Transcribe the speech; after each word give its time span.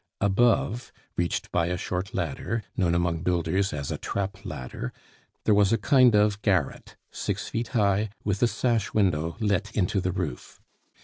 Above, 0.19 0.91
reached 1.15 1.51
by 1.51 1.67
a 1.67 1.77
short 1.77 2.11
ladder, 2.11 2.63
known 2.75 2.95
among 2.95 3.21
builders 3.21 3.71
as 3.71 3.91
a 3.91 3.99
"trap 3.99 4.43
ladder," 4.43 4.91
there 5.43 5.53
was 5.53 5.71
a 5.71 5.77
kind 5.77 6.15
of 6.15 6.41
garret, 6.41 6.95
six 7.11 7.47
feet 7.49 7.67
high, 7.77 8.09
with 8.23 8.41
a 8.41 8.47
sash 8.47 8.95
window 8.95 9.37
let 9.39 9.69
into 9.77 10.01
the 10.01 10.11
roof. 10.11 10.59